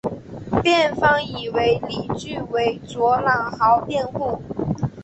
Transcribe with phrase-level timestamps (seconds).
[0.63, 4.41] 辩方以为理据为卓良豪辩护。